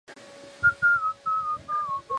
[0.03, 0.19] 蜜柑